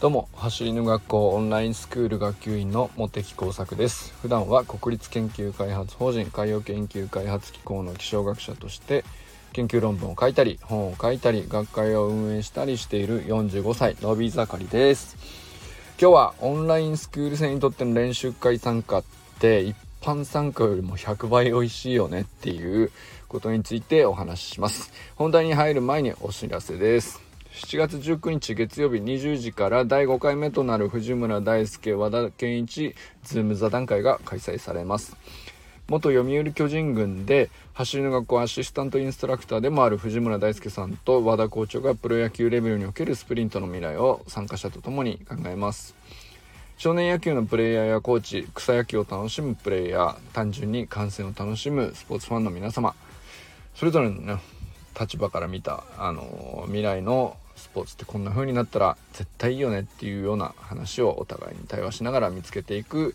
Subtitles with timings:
[0.00, 4.12] どうも走りの学校オンラインスクール学級委員の茂木耕作です。
[4.22, 9.04] 普段は国立研究開発法人海洋研究開発機構の気象学者として
[9.52, 15.16] 研究論文を書いたり本を書いたり学会を運営したりしている45歳のび盛りです。
[16.00, 19.04] 今日はオンラインスクール生にとっての練習会参加っ
[19.38, 22.90] て一般参加よりも100倍美味しいよねっていう
[23.28, 24.92] ことについてお話しします。
[25.16, 27.20] 本題に入る前にお知らせです。
[27.52, 32.94] 7月19日月曜日20時から第5回目となる藤村大輔和田健一
[33.24, 35.16] Zoom 座談会が開催されます。
[35.88, 45.94] 元読売巨人軍で走りの学校アシスタントインストラクターでもある藤村大輔さんと和田校長がプロ野球レベルにおけるスプリントの未来を参加者と共に考えます。
[46.76, 52.94] 少年野球のプレイヤーやコーチ草野球を楽しむプレイヤー単純に観戦を楽しむスポーツファンの皆様。
[53.76, 54.40] それぞれの、ね、
[54.98, 63.14] 立場から見た、あの未来のスポーツってこんな風になったら絶対いいよねっていうような話をお互いに対話しながら見つけていく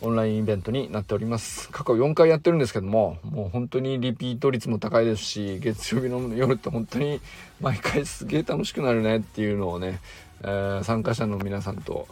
[0.00, 1.70] オンラインイベントになっております。
[1.70, 7.20] 過去4回やってるんですけどももう本当にリピート率も高いですし月曜日の夜って本当に
[7.60, 10.00] 毎回すげえ楽しくなるねっていうのをね、
[10.42, 12.08] えー、参加者の皆さんと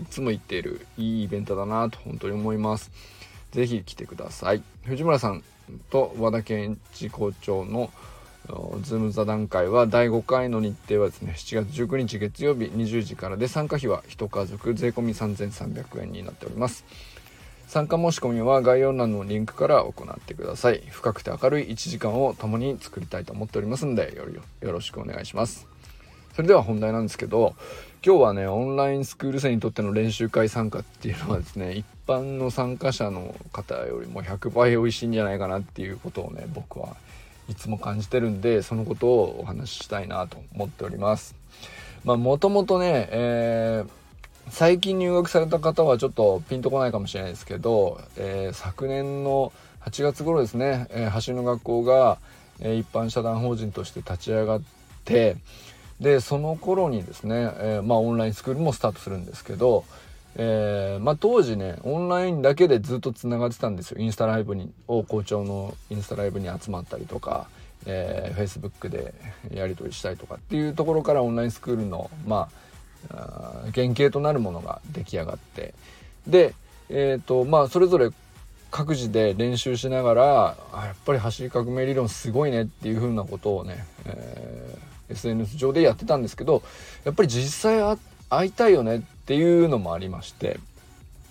[0.00, 2.90] いつも言っているいいイベントだなと本当に思います。
[3.52, 4.62] 是非来てください。
[4.84, 5.42] 藤村さん
[5.90, 7.90] と和田健一校長の
[8.82, 16.84] Zoom 座談会は第5回の日程はですね7月19日月曜日20時からで参加費は1家族税込3300円になっております。
[17.66, 20.82] 参加申し込みは概要欄のリンクから行ってください。
[20.90, 24.16] 深くて明るい1時間を共に作りたいと思っておりますので
[24.62, 25.66] よろしくお願いします。
[26.34, 27.54] それでは本題なんですけど
[28.04, 36.94] 今日はねオンラインスクール生にとっての練習会参加っていうのはですね一般の参加者の方よりも100倍美味しいんじゃないかなっていうことをね僕は
[37.48, 41.34] いつも感じてるんでそのことをお話ししたいなと思っております。
[42.04, 43.90] まあもともとね、えー、
[44.48, 49.52] 最近入学された方はちょっとピンとこないかもしれないですけど、えー、昨年の
[49.84, 52.18] 8月頃ですね、えー、橋の学校が、
[52.60, 54.62] え、一般社団法人として立ち上がっ
[55.04, 55.36] て
[56.00, 59.84] でその頃にですね、えー、まあオンラインスクールもスタートするんですけど、
[60.36, 64.00] えー、まあ、当時ねオンラインだけでずっとつながってたんですよ。
[64.00, 67.48] インスタライブにを校長のインスタライブに集まったりとか、
[67.86, 69.14] えー、Facebook で
[69.52, 72.48] やり取りしたりとかっていうところからオンラインスクールのま
[73.10, 75.74] あ原型となるものが出来上がって。
[76.26, 76.54] で
[76.90, 78.10] えっ、とまあそれぞれ
[78.70, 80.22] 各自で練習しながら
[80.72, 84.47] やっぱり走り革命理論すごいねっていうふうなことをね、えー、
[85.10, 86.62] SNS 上でやってたんですけど
[87.04, 87.98] やっぱり実際
[88.30, 90.58] 会いたいよねっていうのもありまして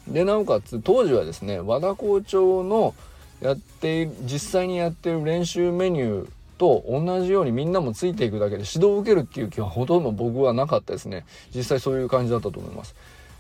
[0.07, 2.95] でなおかつ当時はですね和田校長の
[3.41, 11.25] やって実際にやってる練習メニューと同じようにみんなもついていくだけで指導を受けるっていう気はほとんど僕はなかったですね。
[11.53, 12.95] 実際そういう感じだったと思います。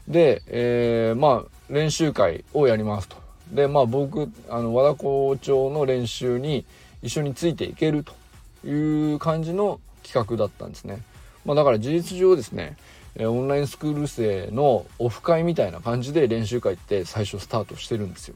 [0.07, 3.17] で、えー、まあ練習会をやりますと。
[3.51, 6.65] でまあ僕あの和田校長の練習に
[7.01, 8.13] 一緒についていけると
[8.67, 9.79] いう感じの
[10.11, 11.01] 企画だったんですね
[11.45, 12.77] まあだから事実上ですね
[13.19, 18.35] オンラインスクール生のオフ会みたいな感じで練習会って最初スタートしてるんですよ。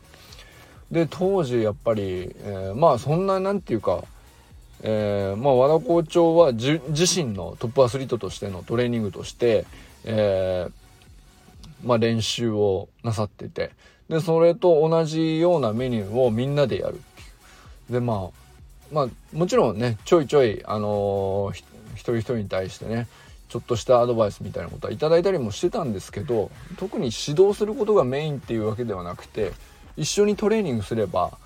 [0.92, 4.04] で当時やっぱり、えー、まあそんな何て言うか、
[4.82, 9.66] えー、まあ和田校長は自身のトップアスリートとしてのトレーニングとして、
[10.03, 10.72] えー、
[11.88, 13.72] まあ、練習をなさってて
[14.09, 17.26] でそれと同じようなメニューをみんなでやるってい
[17.92, 18.41] うでまあ
[18.91, 21.56] まあもちろんねちょいちょいあのー、
[21.96, 23.07] 一人一人に対してね
[23.50, 29.52] ちょっとしたアドバイスみたいなことはいただいたりもしてたんですけど特に指導することがメインっていうわけではなくて
[29.97, 31.38] 一緒にトレーニングすれば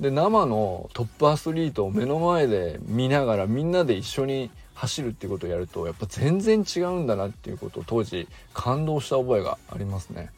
[0.00, 10.30] で生のトップアスリートを目の前で見ながらみんなで一緒に走るっていうことをやるとやっぱ全然違うんだなっていうことを当時感動した覚えがありますね。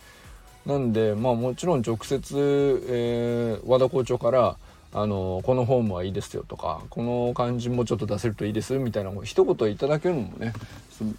[0.67, 4.57] なんでまあもちろん直接、えー、和田校長から
[4.93, 10.53] あのこのフォームはいいですよとかこの感じもちょっと出せるといいですみたいな一言いただけるのもね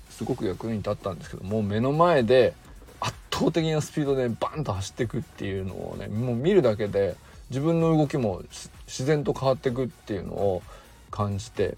[0.10, 2.54] すごく役に立ったんですけども目の前で
[3.00, 7.16] 圧倒的なスピードでバンと走っていくっていうのをねもう見るだけで
[7.50, 8.42] 自分の動きも
[8.88, 10.64] 自然と変わっていくっていうのを
[11.12, 11.78] 感じて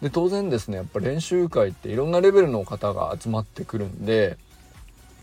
[0.00, 4.36] で当然ですねやっぱ練習会っていろんなレベルの方が集まってくるんで、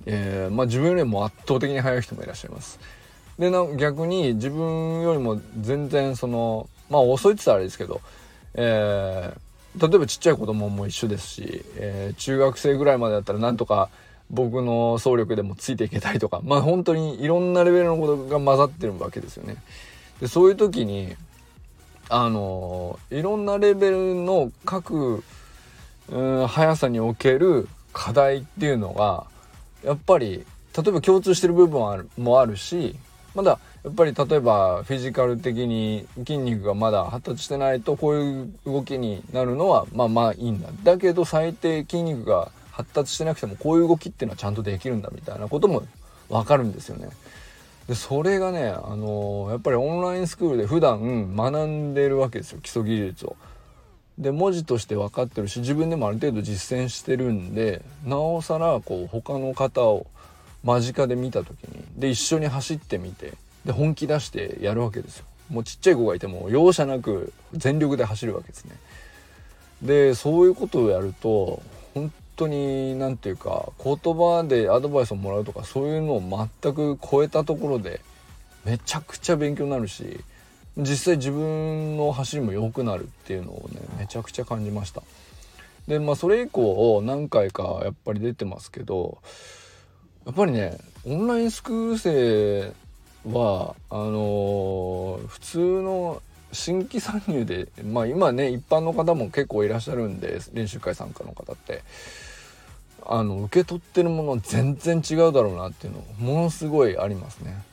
[0.06, 2.80] えー、まあ、自分よりも圧倒的に速い人もいらっしゃいます。
[3.40, 8.02] でな逆に自分よりも全然そのまあ遅いって言ったらあれですけど、
[8.54, 13.90] えー、例えばちっちゃい子供も一緒ですし、えー、中学生ぐらいまでだったらなんとか
[14.30, 19.58] 僕の総力でもついていけたりとかまあ本当にいろんなレベルのことが混ざってるわけですよね。
[20.20, 21.16] でそういう時に
[22.10, 25.24] あのいろんなレベルの各
[26.10, 29.26] うん速さにおける課題っていうのが
[29.84, 30.46] やっぱり
[30.76, 32.96] 例えば共通してる部分もあるもあるし
[33.34, 45.84] まだやっぱり例えばフィジカル的に筋肉がまだ発達してないとこういう動きになるのはまあまあいいんだだけど最低筋肉が発達してなくてもこういう動きっていうのはちゃんとできるんだみたいなことも
[46.30, 47.10] 分かるんですよね。
[47.88, 53.36] でそれがね、あのー、やっぱりオンラインスクールで普段学んでるわけですよ基礎技術を。
[54.18, 60.06] で文字として分かってるし自分でもある程度実践してるんでなおさらこう他の方を
[60.64, 63.34] 間近で見た時にで一緒に走ってみて
[63.66, 65.26] で本気出してやるわけですよ。
[65.50, 68.76] もうちっちゃい子がいても容赦なく全力で走るわけですね。
[69.82, 71.62] でそういうことをやると
[71.94, 78.02] 本当に何て言うか言葉でアドバイスをもらうとかそういうのを全く超えたところで
[78.64, 80.24] めちゃくちゃ勉強になるし
[80.78, 85.02] 実際自分の走りも良くなるっていうのをねめちゃくちゃ感じました
[85.88, 89.18] でまあそれ以降何回かやっぱり出てますけど
[90.26, 92.74] やっぱりねオンラインスクール生
[93.26, 96.22] はあのー、普通の
[96.52, 101.82] 新規参入でまあ今ね一般の方も結構いらっしゃるんで練習会参加の方って
[103.06, 107.64] あの受け取ってるもの全然違うだろうなっていうのものすごいありますね。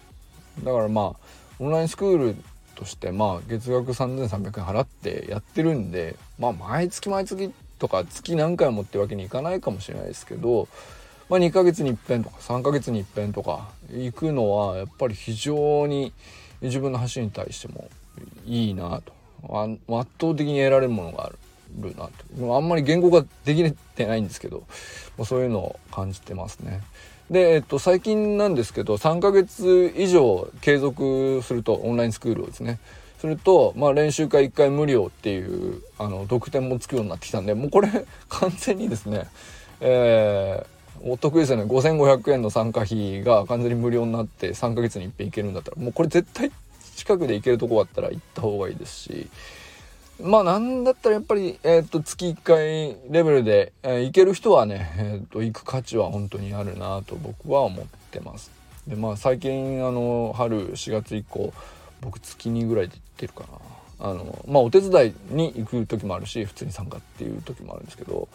[0.65, 1.17] だからまあ
[1.59, 2.37] オンラインスクール
[2.75, 10.69] としてまあ月額3300円払ってやってるんでまあ毎月毎月とか月何回もってわけにいかないかもしれないですけど
[11.28, 16.12] まあ2ヶ月に一遍とか3ヶ月に一遍とか行くのはやっぱり非常に
[16.60, 17.88] 自分の走りに対しても
[18.46, 19.12] いいなと。
[19.50, 19.78] 圧
[20.20, 22.56] 倒的に得られるものがあるなと。
[22.56, 24.64] あんまり言語ができてないんですけど
[25.25, 26.80] そういうのを感じてますね。
[27.30, 32.78] で、えっと、最近なんですけど3ヶ月以上継続するとオンラインスクールをですね。
[33.19, 37.88] すると、まあ、練習会1回無料っていうあの特典もつくようになってきたんでもうこれ
[38.28, 39.26] 完全にですね、
[39.80, 46.50] えー、お得ですよね5500円の参加費が完全に無料になって3ヶ月にいっぺん行けるんだったらもうこれ絶対
[46.97, 49.29] 近くで行けるとこあったら行った方がいいですし
[50.21, 58.50] まあなんだったらやっぱり、えっ、ー、と月1回レベルで、えー、行ける人はね、えっ、ー、と行く価値は本当にあるなと僕は思ってます。
[58.89, 61.53] でまあ最近あの春4月以降
[62.00, 63.45] 僕月2ぐらいで行ってるか
[64.00, 64.11] な。
[64.11, 68.29] あのまあお手伝いに行く時もあるし普通に参加っていう時もあるんですけど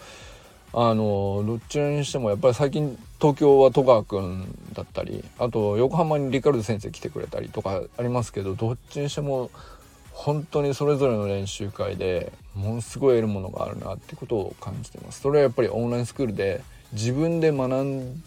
[0.76, 9.52] あのどっちにしてもやっぱり最近東京は戸川君だったりあと横浜にリカルド先生来てくれたりとかありますけどどっちにしても
[10.12, 15.22] 本当にそれぞれの練習会でものすごい得るものがあるなってことを感じてます。
[15.22, 18.24] それはやっぱりオンラインスクールで自分で学ん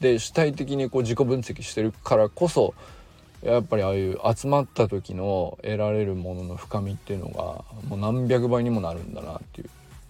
[0.00, 2.74] で主体的にこう自己分析してるからこそ
[3.42, 9.64] やっぱりああいう集まった時の得られるものの深みっていうのがもう何百倍にもなるんだなってい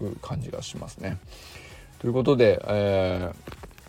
[0.05, 1.17] う感じがしますね。
[2.05, 3.31] ということで、え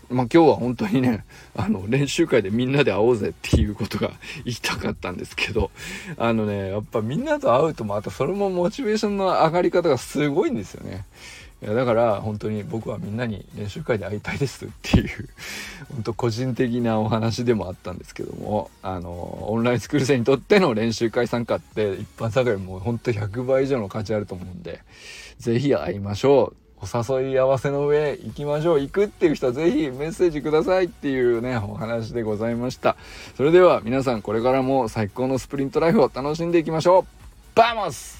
[0.08, 4.10] ー、まあ、今日は本当にね、 あの、練習会でみんなで会おうぜっていうことが
[4.46, 5.70] 言いたかったんですけど、
[6.16, 11.04] あのね、やっぱみんなと会うとまたそれもモチベーションの上がり方がすごいんですよね。
[11.62, 15.08] いやだから本当に僕はみんなに練習会で会いたいですっていう
[15.90, 24.82] 本当個人的なお話でもあったんですけどもあのオンラインスクール生にとっての練習会参加って一般参加よりも本当100倍以上の価値あると思うんで
[25.38, 28.80] 是非会いましょうお誘い合わせの上行きましょう。
[28.80, 32.96] 行くっていう人はぜひメッセージくださいっていうねお話でございました。
[33.36, 37.04] それでは皆さんこれからも最高のスプリントライフを楽しんでいきましょう。
[37.54, 38.15] バモス